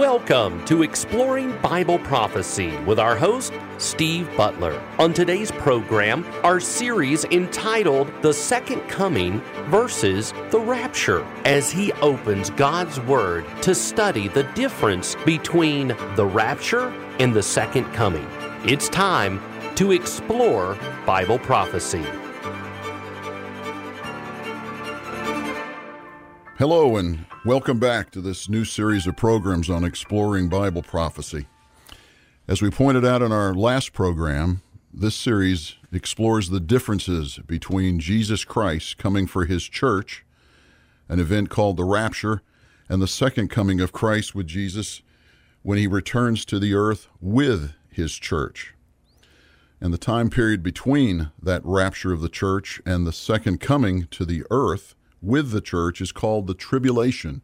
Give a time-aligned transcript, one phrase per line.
[0.00, 4.82] Welcome to Exploring Bible Prophecy with our host, Steve Butler.
[4.98, 12.48] On today's program, our series entitled The Second Coming versus the Rapture, as he opens
[12.48, 16.88] God's Word to study the difference between the rapture
[17.18, 18.26] and the second coming.
[18.64, 19.38] It's time
[19.74, 22.06] to explore Bible prophecy.
[26.56, 31.46] Hello, and welcome back to this new series of programs on exploring Bible prophecy.
[32.46, 34.60] As we pointed out in our last program,
[34.92, 40.22] this series explores the differences between Jesus Christ coming for his church,
[41.08, 42.42] an event called the rapture,
[42.90, 45.00] and the second coming of Christ with Jesus
[45.62, 48.74] when he returns to the earth with his church.
[49.80, 54.26] And the time period between that rapture of the church and the second coming to
[54.26, 57.42] the earth with the church is called the tribulation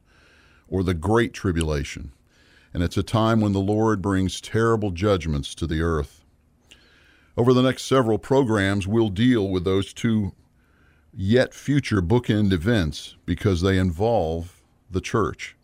[0.69, 2.13] or the great tribulation.
[2.73, 6.25] And it's a time when the Lord brings terrible judgments to the earth.
[7.37, 10.33] Over the next several programs, we'll deal with those two
[11.15, 14.61] yet future bookend events because they involve
[14.91, 15.57] the church.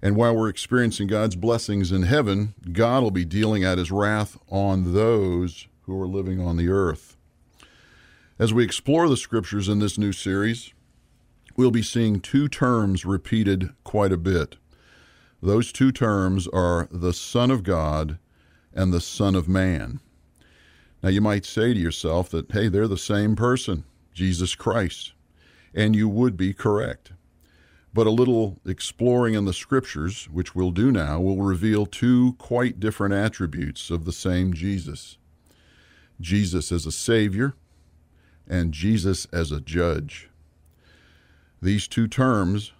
[0.00, 4.38] And while we're experiencing God's blessings in heaven, God will be dealing out his wrath
[4.48, 7.16] on those who are living on the earth.
[8.38, 10.72] As we explore the scriptures in this new series,
[11.58, 14.54] we'll be seeing two terms repeated quite a bit.
[15.42, 18.18] Those two terms are the Son of God
[18.72, 19.98] and the Son of Man.
[21.02, 23.82] Now, you might say to yourself that, hey, they're the same person,
[24.14, 25.14] Jesus Christ,
[25.74, 27.10] and you would be correct.
[27.92, 32.78] But a little exploring in the scriptures, which we'll do now, will reveal two quite
[32.78, 35.18] different attributes of the same Jesus
[36.20, 37.54] Jesus as a Savior
[38.48, 40.28] and Jesus as a judge.
[41.60, 42.72] These two terms,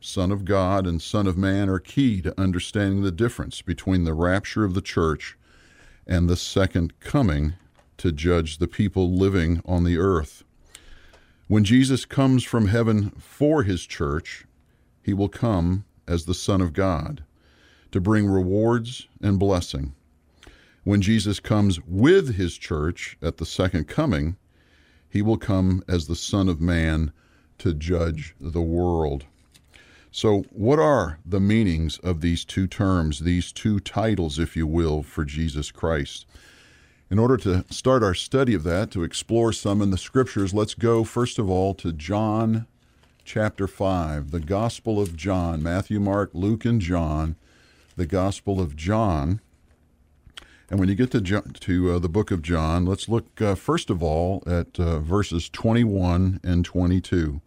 [0.00, 4.14] Son of God and Son of Man, are key to understanding the difference between the
[4.14, 5.36] rapture of the church
[6.06, 7.54] and the second coming
[7.98, 10.44] to judge the people living on the earth.
[11.46, 14.46] When Jesus comes from heaven for his church,
[15.02, 17.24] he will come as the Son of God
[17.90, 19.94] to bring rewards and blessing.
[20.84, 24.36] When Jesus comes with his church at the second coming,
[25.08, 27.12] he will come as the Son of Man
[27.62, 29.24] to judge the world.
[30.10, 35.02] So, what are the meanings of these two terms, these two titles, if you will,
[35.04, 36.26] for Jesus Christ?
[37.08, 40.74] In order to start our study of that, to explore some in the scriptures, let's
[40.74, 42.66] go first of all to John
[43.24, 47.36] chapter 5, the Gospel of John, Matthew, Mark, Luke, and John,
[47.96, 49.40] the Gospel of John.
[50.68, 53.88] And when you get to, to uh, the book of John, let's look uh, first
[53.88, 57.40] of all at uh, verses 21 and 22.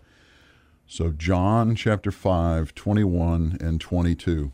[0.88, 4.51] So, John chapter 5, 21 and 22.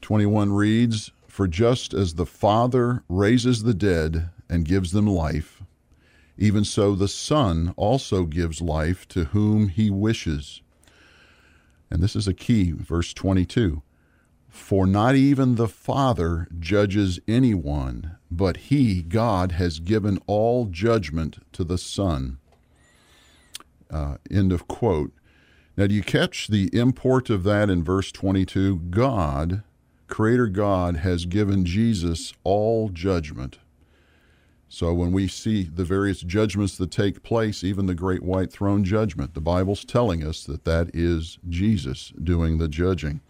[0.00, 5.62] 21 reads, For just as the Father raises the dead and gives them life,
[6.38, 10.62] even so the Son also gives life to whom he wishes.
[11.90, 13.82] And this is a key, verse 22.
[14.48, 21.62] For not even the Father judges anyone, but he, God, has given all judgment to
[21.62, 22.38] the Son
[23.90, 25.12] uh, end of quote.
[25.76, 28.76] Now, do you catch the import of that in verse 22?
[28.90, 29.62] God,
[30.06, 33.58] Creator God, has given Jesus all judgment.
[34.68, 38.82] So when we see the various judgments that take place, even the great white throne
[38.82, 43.20] judgment, the Bible's telling us that that is Jesus doing the judging.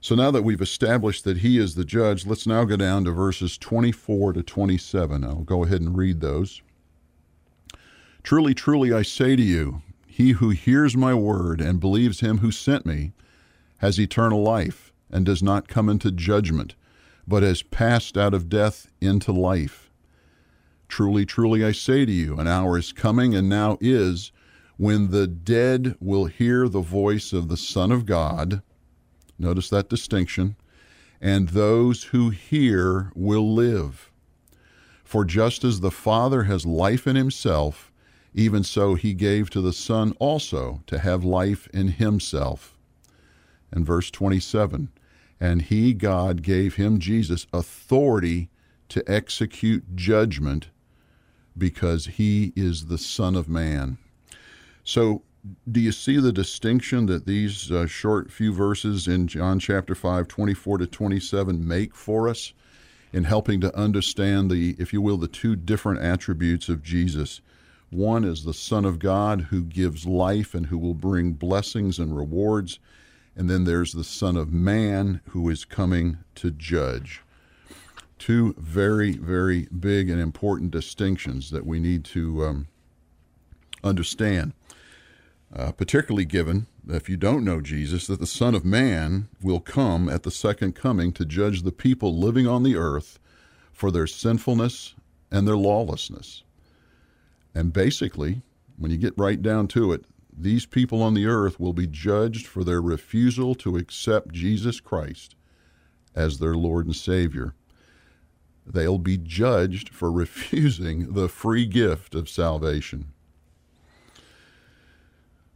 [0.00, 3.12] So now that we've established that he is the judge, let's now go down to
[3.12, 5.24] verses 24 to 27.
[5.24, 6.60] I'll go ahead and read those.
[8.26, 12.50] Truly, truly, I say to you, he who hears my word and believes him who
[12.50, 13.12] sent me
[13.78, 16.74] has eternal life and does not come into judgment,
[17.24, 19.92] but has passed out of death into life.
[20.88, 24.32] Truly, truly, I say to you, an hour is coming and now is
[24.76, 28.60] when the dead will hear the voice of the Son of God.
[29.38, 30.56] Notice that distinction.
[31.20, 34.10] And those who hear will live.
[35.04, 37.85] For just as the Father has life in himself,
[38.36, 42.76] even so he gave to the Son also to have life in himself.
[43.72, 44.90] And verse 27
[45.40, 48.50] And he, God, gave him, Jesus, authority
[48.90, 50.68] to execute judgment
[51.56, 53.96] because he is the Son of Man.
[54.84, 55.22] So,
[55.70, 60.28] do you see the distinction that these uh, short few verses in John chapter 5,
[60.28, 62.52] 24 to 27 make for us
[63.12, 67.40] in helping to understand the, if you will, the two different attributes of Jesus?
[67.90, 72.16] One is the Son of God who gives life and who will bring blessings and
[72.16, 72.78] rewards.
[73.36, 77.22] And then there's the Son of Man who is coming to judge.
[78.18, 82.68] Two very, very big and important distinctions that we need to um,
[83.84, 84.52] understand,
[85.54, 90.08] uh, particularly given, if you don't know Jesus, that the Son of Man will come
[90.08, 93.18] at the second coming to judge the people living on the earth
[93.72, 94.94] for their sinfulness
[95.30, 96.42] and their lawlessness.
[97.56, 98.42] And basically,
[98.76, 102.46] when you get right down to it, these people on the earth will be judged
[102.46, 105.34] for their refusal to accept Jesus Christ
[106.14, 107.54] as their Lord and Savior.
[108.66, 113.14] They'll be judged for refusing the free gift of salvation.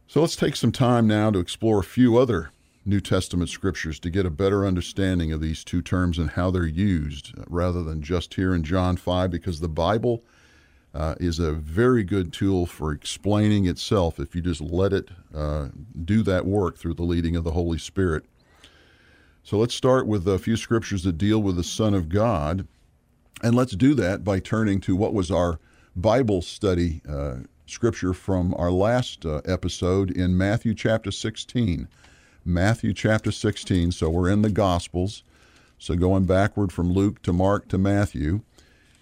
[0.07, 2.49] So let's take some time now to explore a few other
[2.83, 6.65] New Testament scriptures to get a better understanding of these two terms and how they're
[6.65, 10.23] used, uh, rather than just here in John 5, because the Bible
[10.93, 15.69] uh, is a very good tool for explaining itself if you just let it uh,
[16.03, 18.25] do that work through the leading of the Holy Spirit.
[19.43, 22.67] So let's start with a few scriptures that deal with the Son of God.
[23.41, 25.59] And let's do that by turning to what was our
[25.95, 31.87] Bible study uh, scripture from our last uh, episode in Matthew chapter 16.
[32.45, 33.93] Matthew chapter 16.
[33.93, 35.23] So we're in the Gospels.
[35.79, 38.41] So going backward from Luke to Mark to Matthew.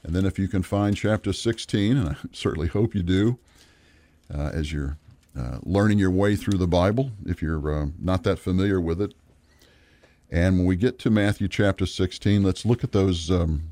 [0.03, 3.37] And then if you can find chapter 16, and I certainly hope you do,
[4.33, 4.97] uh, as you're
[5.37, 9.13] uh, learning your way through the Bible, if you're uh, not that familiar with it.
[10.31, 13.71] And when we get to Matthew chapter 16, let's look at those um,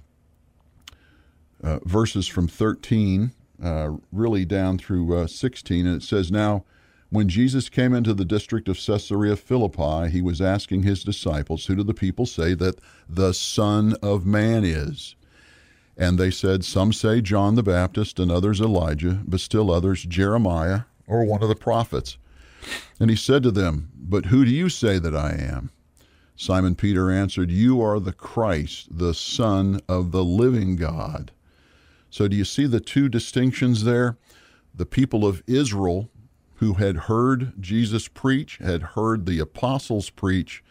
[1.64, 3.32] uh, verses from 13
[3.64, 5.86] uh, really down through uh, 16.
[5.86, 6.64] And it says, Now,
[7.10, 11.76] when Jesus came into the district of Caesarea Philippi, he was asking his disciples, Who
[11.76, 15.16] do the people say that the Son of Man is?
[15.98, 20.82] And they said, Some say John the Baptist, and others Elijah, but still others Jeremiah
[21.08, 22.18] or one of the prophets.
[23.00, 25.72] And he said to them, But who do you say that I am?
[26.36, 31.32] Simon Peter answered, You are the Christ, the Son of the living God.
[32.10, 34.18] So, do you see the two distinctions there?
[34.74, 36.10] The people of Israel
[36.58, 40.64] who had heard Jesus preach, had heard the apostles preach,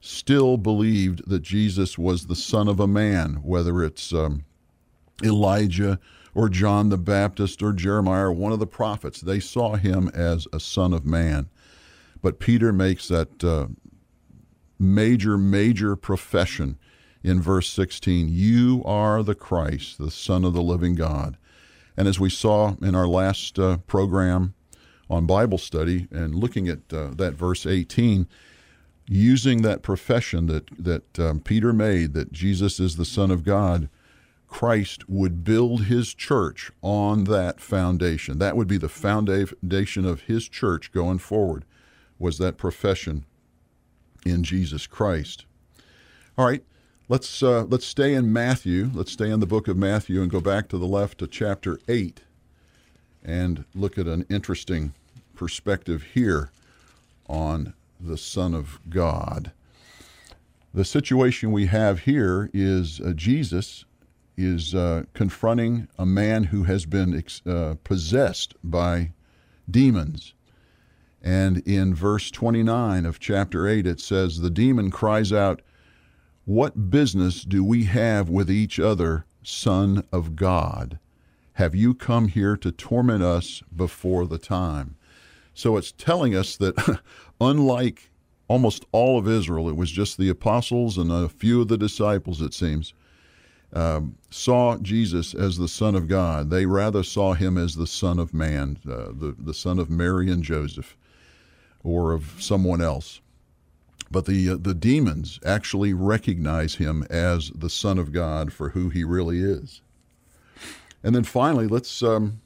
[0.00, 4.44] still believed that Jesus was the Son of a Man, whether it's um,
[5.22, 5.98] Elijah
[6.34, 9.20] or John the Baptist or Jeremiah or one of the prophets.
[9.20, 11.48] They saw him as a Son of Man.
[12.22, 13.66] But Peter makes that uh,
[14.78, 16.78] major, major profession
[17.22, 21.36] in verse 16 You are the Christ, the Son of the living God.
[21.96, 24.54] And as we saw in our last uh, program
[25.08, 28.26] on Bible study and looking at uh, that verse 18,
[29.06, 33.88] using that profession that, that um, Peter made that Jesus is the Son of God,
[34.54, 38.38] Christ would build his church on that foundation.
[38.38, 41.64] That would be the foundation of his church going forward,
[42.20, 43.24] was that profession
[44.24, 45.44] in Jesus Christ.
[46.38, 46.62] All right,
[47.08, 48.90] Let's uh, let's stay in Matthew.
[48.94, 51.78] Let's stay in the book of Matthew and go back to the left to chapter
[51.86, 52.22] eight,
[53.22, 54.94] and look at an interesting
[55.34, 56.50] perspective here
[57.28, 59.50] on the Son of God.
[60.72, 63.84] The situation we have here is uh, Jesus
[64.36, 69.12] is uh, confronting a man who has been uh, possessed by
[69.70, 70.34] demons.
[71.22, 75.62] And in verse 29 of chapter 8, it says, The demon cries out,
[76.46, 80.98] what business do we have with each other, Son of God?
[81.54, 84.96] Have you come here to torment us before the time?
[85.54, 87.00] So it's telling us that,
[87.40, 88.10] unlike
[88.46, 92.42] almost all of Israel, it was just the apostles and a few of the disciples,
[92.42, 92.92] it seems,
[93.74, 96.48] um, saw Jesus as the Son of God.
[96.48, 100.30] They rather saw him as the Son of Man, uh, the, the Son of Mary
[100.30, 100.96] and Joseph,
[101.82, 103.20] or of someone else.
[104.10, 108.88] But the uh, the demons actually recognize him as the Son of God for who
[108.90, 109.80] he really is.
[111.02, 112.40] And then finally, let's um,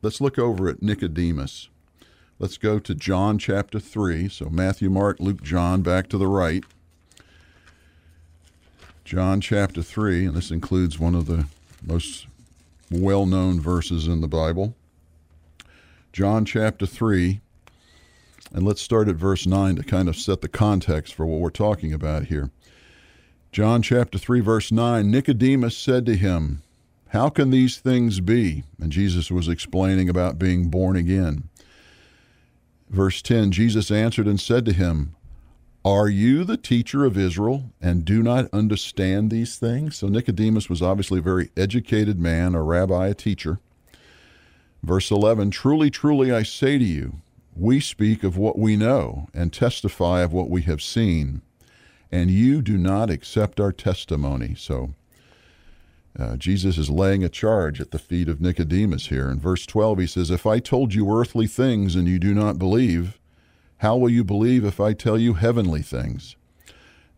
[0.00, 1.68] let's look over at Nicodemus.
[2.38, 4.28] Let's go to John chapter three.
[4.28, 6.64] So Matthew, Mark, Luke, John, back to the right.
[9.12, 11.44] John chapter 3, and this includes one of the
[11.86, 12.26] most
[12.90, 14.74] well known verses in the Bible.
[16.14, 17.38] John chapter 3,
[18.54, 21.50] and let's start at verse 9 to kind of set the context for what we're
[21.50, 22.52] talking about here.
[23.52, 26.62] John chapter 3, verse 9 Nicodemus said to him,
[27.08, 28.64] How can these things be?
[28.80, 31.50] And Jesus was explaining about being born again.
[32.88, 35.16] Verse 10 Jesus answered and said to him,
[35.84, 39.96] Are you the teacher of Israel and do not understand these things?
[39.96, 43.58] So Nicodemus was obviously a very educated man, a rabbi, a teacher.
[44.82, 47.16] Verse 11 Truly, truly, I say to you,
[47.56, 51.42] we speak of what we know and testify of what we have seen,
[52.12, 54.54] and you do not accept our testimony.
[54.56, 54.94] So,
[56.18, 59.28] uh, Jesus is laying a charge at the feet of Nicodemus here.
[59.28, 62.58] In verse 12, he says, If I told you earthly things and you do not
[62.58, 63.18] believe,
[63.82, 66.36] how will you believe if I tell you heavenly things?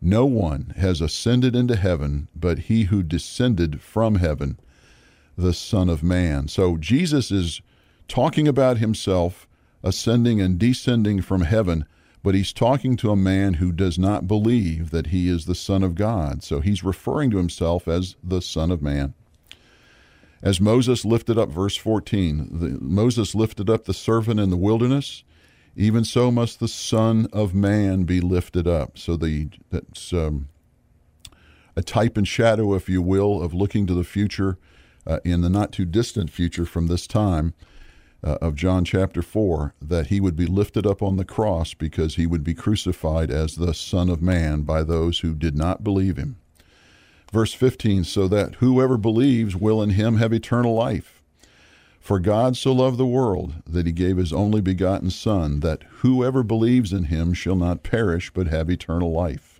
[0.01, 4.57] No one has ascended into heaven but he who descended from heaven,
[5.37, 6.47] the Son of Man.
[6.47, 7.61] So Jesus is
[8.07, 9.47] talking about himself
[9.83, 11.85] ascending and descending from heaven,
[12.23, 15.83] but he's talking to a man who does not believe that he is the Son
[15.83, 16.41] of God.
[16.41, 19.13] So he's referring to himself as the Son of Man.
[20.41, 25.23] As Moses lifted up, verse 14, the, Moses lifted up the servant in the wilderness,
[25.75, 28.97] even so must the Son of Man be lifted up.
[28.97, 30.47] So the that's um,
[31.75, 34.57] a type and shadow, if you will, of looking to the future
[35.05, 37.53] uh, in the not too distant future from this time
[38.23, 42.15] uh, of John chapter 4 that he would be lifted up on the cross because
[42.15, 46.17] he would be crucified as the Son of Man by those who did not believe
[46.17, 46.37] him.
[47.31, 51.14] Verse 15 So that whoever believes will in him have eternal life.
[52.05, 56.43] For God so loved the world that he gave his only begotten Son, that whoever
[56.43, 59.59] believes in him shall not perish but have eternal life.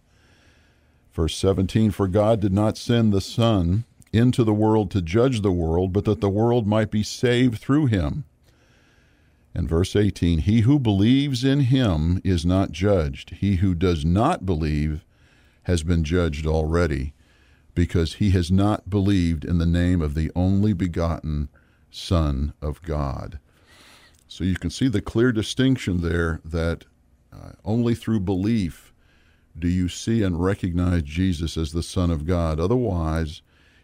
[1.11, 3.83] Verse 17 For God did not send the Son
[4.13, 7.87] into the world to judge the world, but that the world might be saved through
[7.87, 8.25] him.
[9.55, 13.31] And verse 18 He who believes in him is not judged.
[13.31, 15.03] He who does not believe
[15.63, 17.15] has been judged already,
[17.73, 21.49] because he has not believed in the name of the only begotten
[21.95, 23.39] Son of God.
[24.27, 26.85] So you can see the clear distinction there that
[27.31, 28.93] uh, only through belief
[29.57, 32.59] do you see and recognize Jesus as the Son of God.
[32.59, 33.41] Otherwise,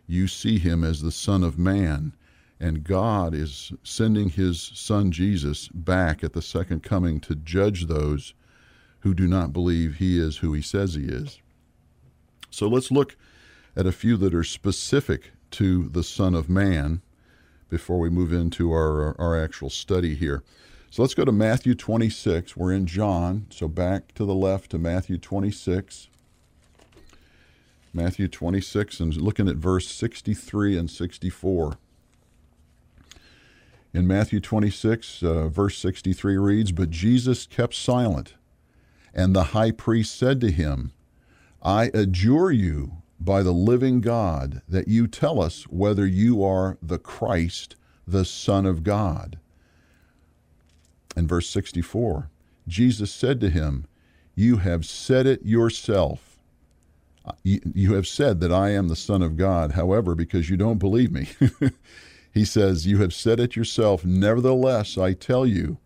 [0.07, 2.13] you see him as the Son of Man
[2.61, 8.35] and God is sending his son Jesus back at the second coming to judge those
[8.99, 11.39] who do not believe he is who he says he is.
[12.51, 13.17] So let's look
[13.75, 17.01] at a few that are specific to the Son of Man
[17.71, 20.43] before we move into our, our actual study here.
[20.91, 22.55] So let's go to Matthew 26.
[22.57, 26.09] We're in John, so back to the left to Matthew 26.
[27.93, 31.77] Matthew 26 and looking at verse 63 and 64.
[33.93, 38.35] In Matthew 26, uh, verse 63 reads, But Jesus kept silent,
[39.13, 40.91] and the high priest said to him,
[41.61, 46.97] I adjure you by the living God that you tell us whether you are the
[46.97, 47.75] Christ,
[48.07, 49.39] the Son of God.
[51.15, 52.29] In verse 64,
[52.67, 53.85] Jesus said to him,
[54.35, 56.39] You have said it yourself.
[57.43, 59.73] You have said that I am the Son of God.
[59.73, 61.29] However, because you don't believe me,
[62.33, 64.05] He says, You have said it yourself.
[64.05, 65.77] Nevertheless, I tell you,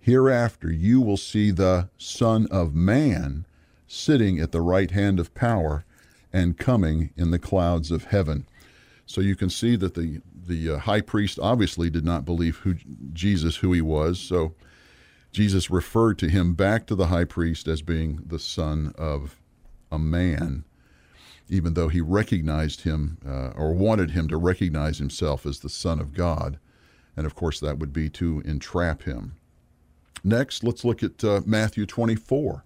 [0.00, 3.46] hereafter you will see the Son of Man
[3.86, 5.84] sitting at the right hand of power
[6.34, 8.46] and coming in the clouds of heaven.
[9.06, 12.74] So you can see that the the uh, high priest obviously did not believe who
[13.14, 14.18] Jesus who he was.
[14.18, 14.54] So
[15.32, 19.40] Jesus referred to him back to the high priest as being the son of
[19.90, 20.64] a man
[21.48, 26.00] even though he recognized him uh, or wanted him to recognize himself as the Son
[26.00, 26.58] of God.
[27.16, 29.36] And of course, that would be to entrap him.
[30.22, 32.63] Next, let's look at uh, Matthew 24.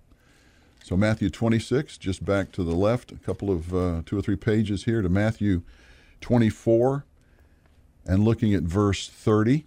[0.83, 4.37] So, Matthew 26, just back to the left, a couple of uh, two or three
[4.37, 5.63] pages here to Matthew
[6.21, 7.05] 24,
[8.07, 9.67] and looking at verse 30.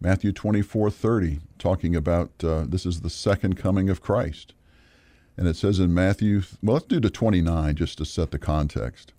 [0.00, 4.52] Matthew 24, 30, talking about uh, this is the second coming of Christ.
[5.36, 9.12] And it says in Matthew, well, let's do to 29 just to set the context.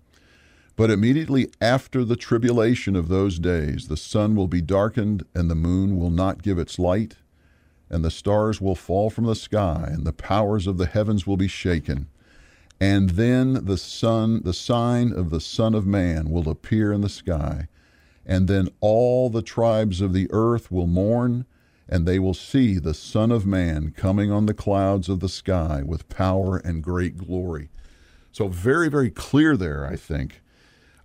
[0.76, 5.56] But immediately after the tribulation of those days, the sun will be darkened, and the
[5.56, 7.16] moon will not give its light,
[7.90, 11.36] and the stars will fall from the sky, and the powers of the heavens will
[11.36, 12.08] be shaken.
[12.80, 17.08] And then the sun, the sign of the Son of Man will appear in the
[17.08, 17.68] sky,
[18.24, 21.46] and then all the tribes of the earth will mourn
[21.88, 25.82] and they will see the Son of Man coming on the clouds of the sky
[25.84, 27.70] with power and great glory.
[28.30, 30.42] So, very, very clear there, I think,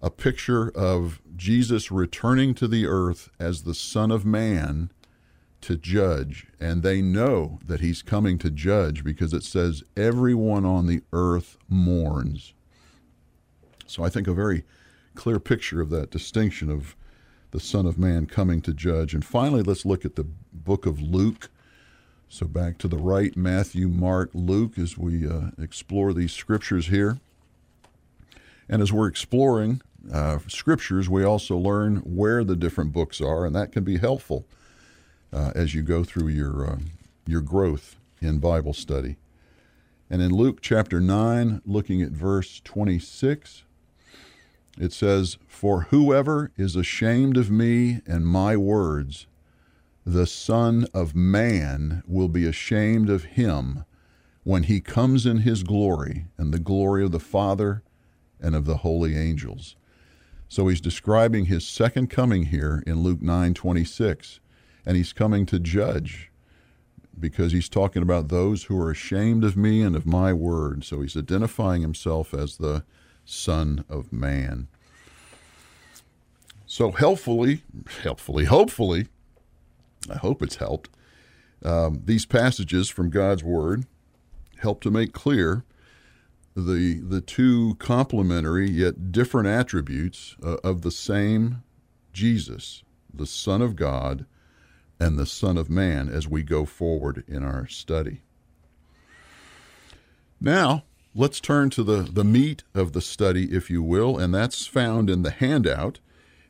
[0.02, 4.92] a picture of Jesus returning to the earth as the Son of Man
[5.64, 6.48] to judge.
[6.60, 11.58] And they know that he's coming to judge because it says, everyone on the earth
[11.68, 12.54] mourns.
[13.88, 14.64] So, I think a very
[15.16, 16.96] clear picture of that distinction of
[17.52, 19.14] the Son of Man coming to judge.
[19.14, 21.50] And finally, let's look at the book of Luke.
[22.28, 27.20] So back to the right, Matthew, Mark, Luke, as we uh, explore these scriptures here.
[28.68, 33.56] And as we're exploring uh, scriptures, we also learn where the different books are, and
[33.56, 34.46] that can be helpful
[35.34, 36.78] uh, as you go through your uh,
[37.26, 39.18] your growth in Bible study.
[40.10, 43.64] And in Luke chapter 9, looking at verse 26,
[44.78, 49.28] it says, For whoever is ashamed of me and my words,
[50.06, 53.86] the Son of Man will be ashamed of him
[54.44, 57.82] when he comes in his glory and the glory of the Father
[58.42, 59.76] and of the holy angels.
[60.50, 64.40] So he's describing his second coming here in Luke 9:26
[64.86, 66.32] and he's coming to judge
[67.20, 70.84] because he's talking about those who are ashamed of me and of my word.
[70.84, 72.84] So he's identifying himself as the
[73.26, 74.68] son of man.
[76.66, 77.64] So helpfully,
[78.02, 79.08] helpfully, hopefully,
[80.10, 80.90] I hope it's helped.
[81.64, 83.86] Um, these passages from God's word
[84.58, 85.64] help to make clear
[86.56, 91.64] the the two complementary yet different attributes uh, of the same
[92.12, 94.26] Jesus, the Son of God
[95.04, 98.22] and the Son of Man as we go forward in our study.
[100.40, 104.66] Now, let's turn to the, the meat of the study, if you will, and that's
[104.66, 106.00] found in the handout.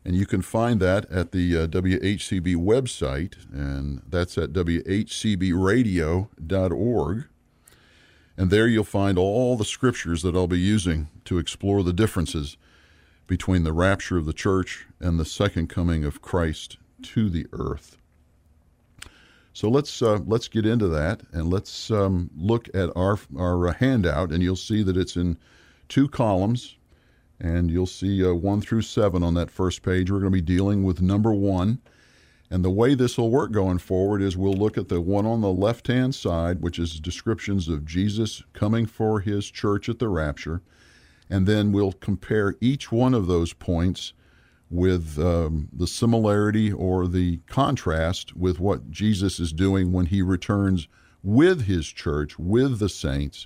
[0.06, 7.26] And you can find that at the uh, WHCB website, and that's at WHCBradio.org.
[8.36, 12.56] And there you'll find all the scriptures that I'll be using to explore the differences
[13.26, 17.98] between the rapture of the church and the second coming of Christ to the earth.
[19.54, 23.74] So let's uh, let's get into that and let's um, look at our our uh,
[23.74, 25.38] handout, and you'll see that it's in
[25.88, 26.76] two columns,
[27.40, 30.10] and you'll see uh, one through seven on that first page.
[30.10, 31.80] We're going to be dealing with number one,
[32.50, 35.42] and the way this will work going forward is we'll look at the one on
[35.42, 40.10] the left hand side, which is descriptions of Jesus coming for His church at the
[40.10, 40.64] rapture,
[41.30, 44.14] and then we'll compare each one of those points
[44.74, 50.88] with um, the similarity or the contrast with what Jesus is doing when he returns
[51.22, 53.46] with his church, with the saints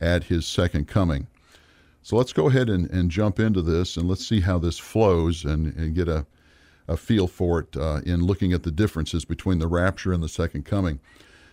[0.00, 1.28] at his second coming.
[2.02, 5.44] So let's go ahead and, and jump into this and let's see how this flows
[5.44, 6.26] and, and get a,
[6.88, 10.28] a feel for it uh, in looking at the differences between the rapture and the
[10.28, 10.98] second coming.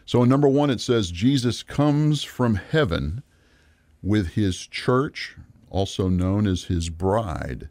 [0.06, 3.21] So, in number one, it says, Jesus comes from heaven
[4.02, 5.38] with his church,
[5.69, 7.69] also known as his bride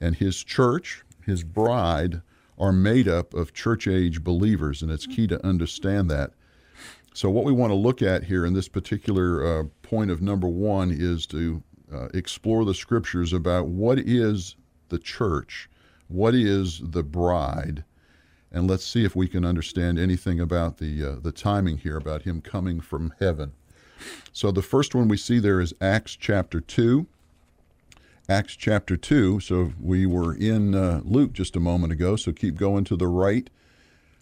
[0.00, 2.22] and his church, his bride,
[2.58, 6.32] are made up of church age believers, and it's key to understand that.
[7.14, 10.48] So, what we want to look at here in this particular uh, point of number
[10.48, 14.56] one is to uh, explore the scriptures about what is
[14.88, 15.68] the church,
[16.08, 17.84] what is the bride,
[18.52, 22.22] and let's see if we can understand anything about the uh, the timing here about
[22.22, 23.52] him coming from heaven.
[24.32, 27.06] So, the first one we see there is Acts chapter two.
[28.30, 29.40] Acts chapter 2.
[29.40, 33.06] So we were in uh, Luke just a moment ago, so keep going to the
[33.06, 33.48] right.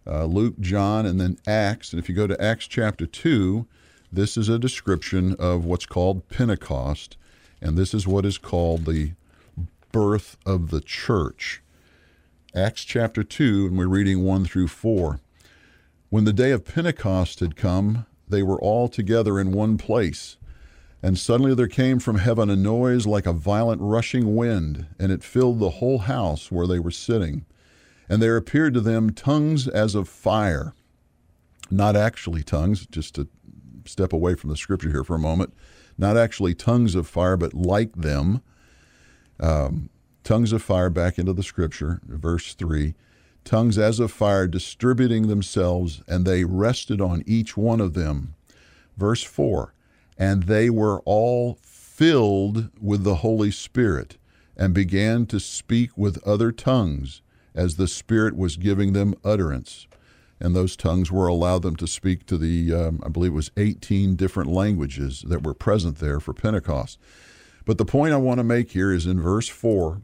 [0.06, 1.92] Uh, Luke, John, and then Acts.
[1.92, 3.66] And if you go to Acts chapter 2,
[4.12, 7.16] this is a description of what's called Pentecost,
[7.60, 9.12] and this is what is called the
[9.90, 11.60] birth of the church.
[12.54, 15.18] Acts chapter 2, and we're reading 1 through 4.
[16.10, 20.35] When the day of Pentecost had come, they were all together in one place.
[21.06, 25.22] And suddenly there came from heaven a noise like a violent rushing wind, and it
[25.22, 27.46] filled the whole house where they were sitting.
[28.08, 30.74] And there appeared to them tongues as of fire.
[31.70, 33.28] Not actually tongues, just to
[33.84, 35.54] step away from the scripture here for a moment.
[35.96, 38.42] Not actually tongues of fire, but like them.
[39.38, 39.90] Um,
[40.24, 42.96] tongues of fire, back into the scripture, verse 3.
[43.44, 48.34] Tongues as of fire distributing themselves, and they rested on each one of them.
[48.96, 49.72] Verse 4
[50.18, 54.16] and they were all filled with the Holy Spirit
[54.56, 57.22] and began to speak with other tongues
[57.54, 59.86] as the Spirit was giving them utterance.
[60.38, 63.50] And those tongues were allowed them to speak to the, um, I believe it was
[63.56, 66.98] 18 different languages that were present there for Pentecost.
[67.64, 70.02] But the point I want to make here is in verse 4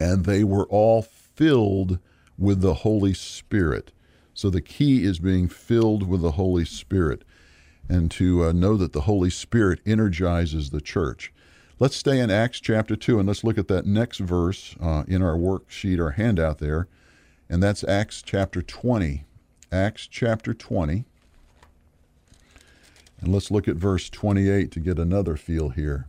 [0.00, 1.98] and they were all filled
[2.36, 3.92] with the Holy Spirit.
[4.34, 7.24] So the key is being filled with the Holy Spirit
[7.88, 11.32] and to uh, know that the Holy Spirit energizes the church.
[11.78, 15.22] Let's stay in Acts chapter 2 and let's look at that next verse uh, in
[15.22, 16.88] our worksheet or handout there,
[17.48, 19.24] and that's Acts chapter 20.
[19.70, 21.04] Acts chapter 20.
[23.20, 26.08] And let's look at verse 28 to get another feel here.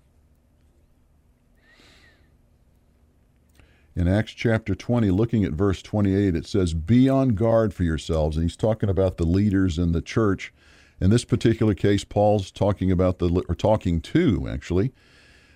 [3.96, 8.38] In Acts chapter 20, looking at verse 28, it says, Be on guard for yourselves.
[8.38, 10.54] And he's talking about the leaders in the church
[11.00, 14.92] in this particular case, Paul's talking about the, or talking to actually,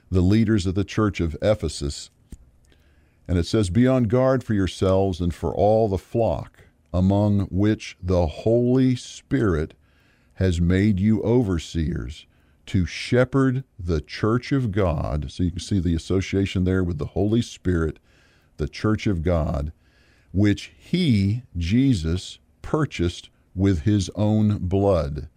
[0.10, 2.10] the leaders of the church of Ephesus.
[3.28, 7.98] And it says, Be on guard for yourselves and for all the flock, among which
[8.02, 9.74] the Holy Spirit
[10.36, 12.26] has made you overseers
[12.66, 15.32] to shepherd the church of God.
[15.32, 18.00] So you can see the association there with the Holy Spirit,
[18.58, 19.74] the church of God,
[20.32, 25.28] which he, Jesus, purchased with his own blood.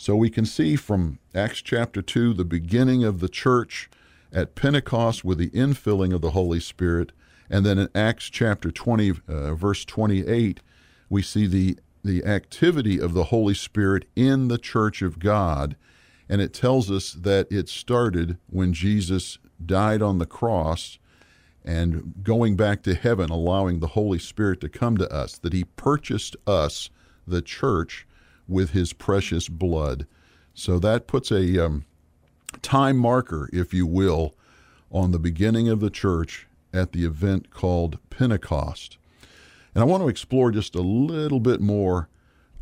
[0.00, 3.90] So we can see from Acts chapter 2, the beginning of the church
[4.32, 7.12] at Pentecost with the infilling of the Holy Spirit.
[7.50, 10.60] And then in Acts chapter 20, uh, verse 28,
[11.10, 15.76] we see the, the activity of the Holy Spirit in the church of God.
[16.30, 20.98] And it tells us that it started when Jesus died on the cross
[21.62, 25.64] and going back to heaven, allowing the Holy Spirit to come to us, that He
[25.64, 26.88] purchased us,
[27.26, 28.06] the church,
[28.50, 30.06] with His precious blood.
[30.52, 31.84] So that puts a um,
[32.60, 34.34] time marker, if you will,
[34.90, 38.98] on the beginning of the church at the event called Pentecost.
[39.74, 42.08] And I want to explore just a little bit more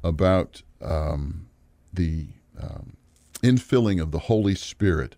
[0.04, 1.48] about um,
[1.92, 2.26] the
[2.60, 2.96] um,
[3.42, 5.16] infilling of the Holy Spirit.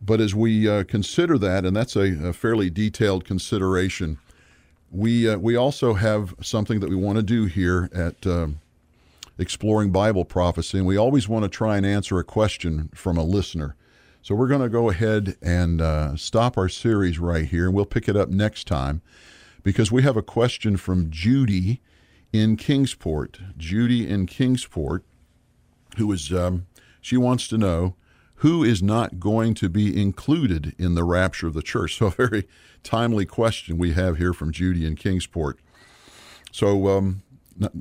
[0.00, 4.18] But as we uh, consider that, and that's a, a fairly detailed consideration,
[4.90, 8.48] we uh, we also have something that we want to do here at uh,
[9.38, 13.22] Exploring Bible Prophecy, and we always want to try and answer a question from a
[13.22, 13.76] listener.
[14.20, 17.86] So we're going to go ahead and uh, stop our series right here, and we'll
[17.86, 19.00] pick it up next time
[19.62, 21.80] because we have a question from Judy
[22.32, 23.40] in Kingsport.
[23.56, 25.04] Judy in Kingsport,
[25.96, 26.66] who is um,
[27.00, 27.94] she wants to know
[28.36, 31.96] who is not going to be included in the rapture of the church?
[31.98, 32.46] So, a very
[32.82, 35.58] timely question we have here from Judy in Kingsport.
[36.52, 37.22] So, um,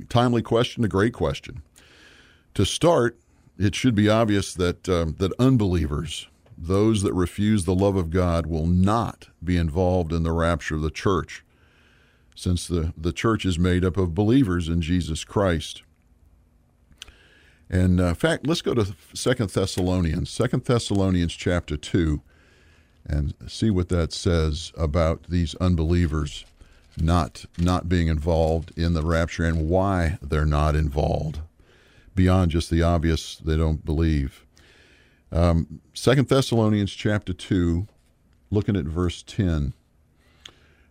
[0.09, 1.61] timely question, a great question.
[2.53, 3.17] To start,
[3.57, 8.47] it should be obvious that um, that unbelievers, those that refuse the love of God,
[8.47, 11.43] will not be involved in the rapture of the church,
[12.35, 15.83] since the, the church is made up of believers in Jesus Christ.
[17.69, 22.21] And uh, in fact, let's go to Second Thessalonians, Second Thessalonians chapter two,
[23.05, 26.45] and see what that says about these unbelievers
[26.97, 31.39] not not being involved in the rapture and why they're not involved,
[32.15, 34.45] beyond just the obvious they don't believe.
[35.31, 37.88] Um, Second Thessalonians chapter two,
[38.49, 39.73] looking at verse ten,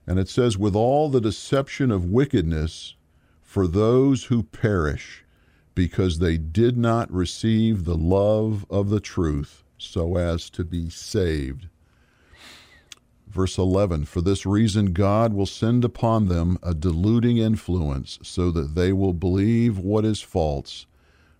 [0.06, 2.94] and it says, "With all the deception of wickedness
[3.42, 5.24] for those who perish."
[5.76, 11.68] because they did not receive the love of the truth so as to be saved.
[13.26, 18.74] Verse 11 For this reason, God will send upon them a deluding influence so that
[18.74, 20.86] they will believe what is false.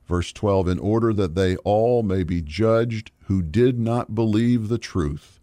[0.07, 4.79] Verse 12 In order that they all may be judged who did not believe the
[4.79, 5.41] truth,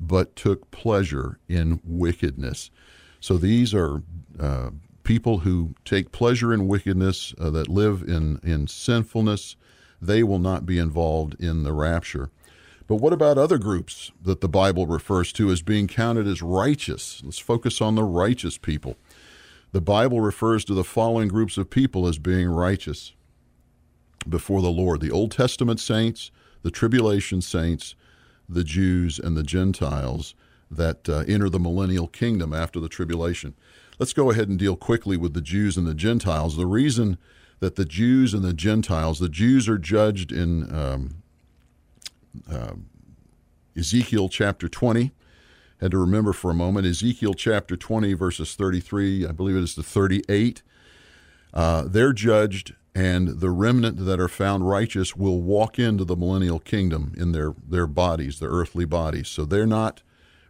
[0.00, 2.70] but took pleasure in wickedness.
[3.20, 4.02] So these are
[4.38, 4.70] uh,
[5.04, 9.56] people who take pleasure in wickedness, uh, that live in, in sinfulness,
[10.00, 12.30] they will not be involved in the rapture.
[12.90, 17.22] But what about other groups that the Bible refers to as being counted as righteous?
[17.22, 18.96] Let's focus on the righteous people.
[19.70, 23.12] The Bible refers to the following groups of people as being righteous
[24.28, 27.94] before the Lord the Old Testament saints, the tribulation saints,
[28.48, 30.34] the Jews, and the Gentiles
[30.68, 33.54] that uh, enter the millennial kingdom after the tribulation.
[34.00, 36.56] Let's go ahead and deal quickly with the Jews and the Gentiles.
[36.56, 37.18] The reason
[37.60, 41.19] that the Jews and the Gentiles, the Jews are judged in um,
[42.50, 42.74] uh,
[43.76, 45.12] Ezekiel chapter 20.
[45.80, 49.74] Had to remember for a moment Ezekiel chapter 20, verses 33, I believe it is
[49.76, 50.62] to 38.
[51.54, 56.60] Uh, they're judged, and the remnant that are found righteous will walk into the millennial
[56.60, 59.28] kingdom in their, their bodies, their earthly bodies.
[59.28, 60.02] So they're not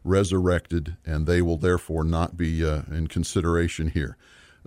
[0.03, 4.17] resurrected, and they will therefore not be uh, in consideration here.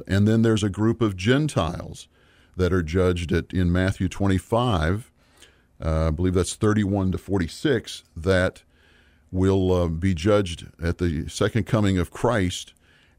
[0.08, 2.08] And then there's a group of Gentiles
[2.56, 5.13] that are judged at, in Matthew 25, uh,
[5.84, 8.64] I believe that's 31 to 46, that
[9.32, 12.74] will uh, be judged at the second coming of Christ,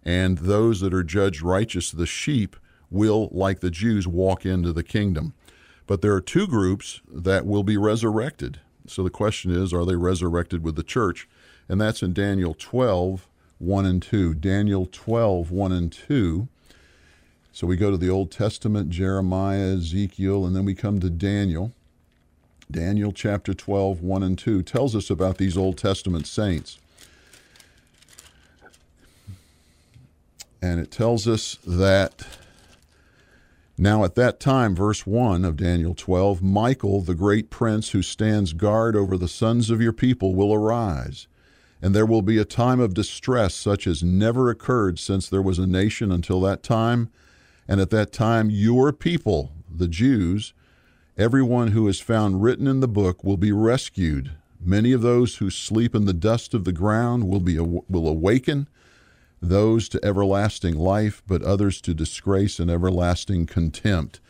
[0.04, 2.56] and those that are judged righteous, the sheep,
[2.90, 5.34] will, like the Jews, walk into the kingdom.
[5.86, 8.60] But there are two groups that will be resurrected.
[8.86, 11.28] So the question is, are they resurrected with the church?
[11.68, 14.34] and that's in Daniel 12, 1 and 2.
[14.34, 16.48] Daniel 12, 1 and 2.
[17.52, 21.72] So we go to the Old Testament, Jeremiah, Ezekiel, and then we come to Daniel.
[22.70, 26.78] Daniel chapter 12, 1 and 2 tells us about these Old Testament saints.
[30.62, 32.26] And it tells us that
[33.76, 38.52] now at that time, verse 1 of Daniel 12, Michael, the great prince who stands
[38.52, 41.26] guard over the sons of your people, will arise
[41.84, 45.58] and there will be a time of distress such as never occurred since there was
[45.58, 47.10] a nation until that time,
[47.68, 50.54] And at that time, your people, the Jews,
[51.16, 54.32] everyone who is found written in the book will be rescued.
[54.60, 58.68] Many of those who sleep in the dust of the ground will be will awaken,
[59.40, 64.20] those to everlasting life, but others to disgrace and everlasting contempt.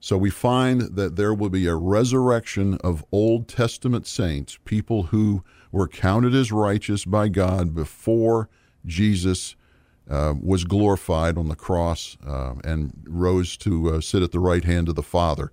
[0.00, 5.44] So we find that there will be a resurrection of Old Testament saints, people who
[5.70, 8.48] were counted as righteous by God before
[8.84, 9.54] Jesus
[10.10, 14.64] uh, was glorified on the cross uh, and rose to uh, sit at the right
[14.64, 15.52] hand of the Father.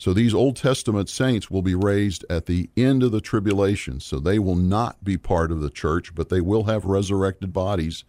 [0.00, 4.00] So these Old Testament saints will be raised at the end of the tribulation.
[4.00, 8.04] So they will not be part of the church, but they will have resurrected bodies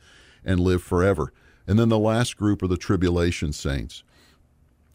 [0.46, 1.34] and live forever.
[1.68, 4.04] And then the last group are the tribulation saints.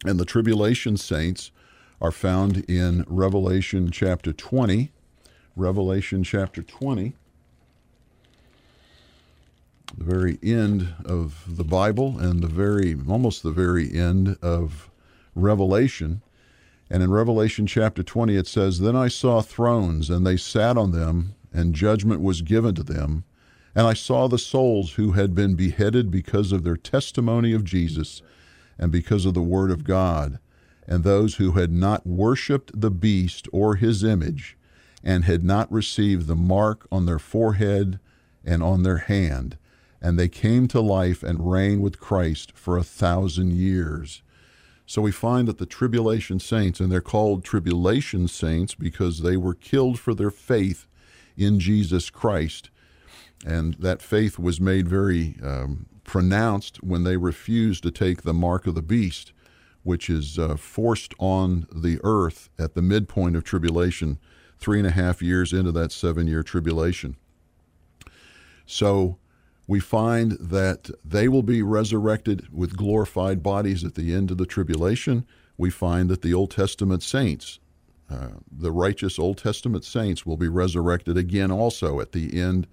[0.05, 1.51] And the tribulation saints
[2.01, 4.91] are found in Revelation chapter 20.
[5.55, 7.13] Revelation chapter 20,
[9.95, 14.89] the very end of the Bible and the very, almost the very end of
[15.35, 16.23] Revelation.
[16.89, 20.91] And in Revelation chapter 20, it says, Then I saw thrones, and they sat on
[20.91, 23.25] them, and judgment was given to them.
[23.75, 28.21] And I saw the souls who had been beheaded because of their testimony of Jesus
[28.79, 30.39] and because of the word of God,
[30.87, 34.57] and those who had not worshipped the beast or his image,
[35.03, 37.99] and had not received the mark on their forehead
[38.45, 39.57] and on their hand.
[40.01, 44.21] And they came to life and reigned with Christ for a thousand years.
[44.89, 49.53] So we find that the tribulation saints, and they're called tribulation saints because they were
[49.53, 50.87] killed for their faith
[51.35, 52.69] in Jesus Christ.
[53.45, 58.65] And that faith was made very um, pronounced when they refused to take the mark
[58.65, 59.33] of the beast,
[59.83, 64.17] which is uh, forced on the earth at the midpoint of tribulation,
[64.57, 67.17] three and a half years into that seven year tribulation.
[68.65, 69.17] So
[69.67, 74.45] we find that they will be resurrected with glorified bodies at the end of the
[74.45, 75.25] tribulation.
[75.57, 77.59] We find that the Old Testament saints,
[78.09, 82.65] uh, the righteous Old Testament saints, will be resurrected again also at the end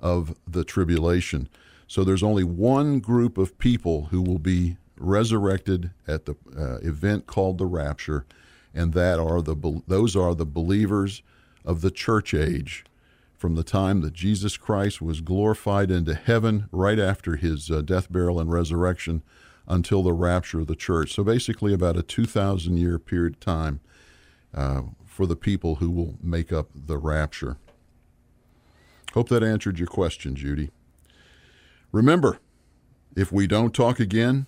[0.00, 1.48] of the tribulation.
[1.86, 7.26] So there's only one group of people who will be resurrected at the uh, event
[7.26, 8.26] called the rapture,
[8.74, 11.22] and that are the those are the believers
[11.64, 12.84] of the church age
[13.44, 18.10] from the time that Jesus Christ was glorified into heaven right after his uh, death,
[18.10, 19.22] burial, and resurrection
[19.68, 21.12] until the rapture of the church.
[21.12, 23.80] So basically, about a 2,000 year period of time
[24.54, 27.58] uh, for the people who will make up the rapture.
[29.12, 30.70] Hope that answered your question, Judy.
[31.92, 32.38] Remember,
[33.14, 34.46] if we don't talk again,